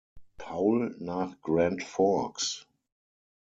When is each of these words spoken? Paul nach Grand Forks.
Paul 0.39 0.95
nach 0.97 1.39
Grand 1.43 1.83
Forks. 1.83 2.65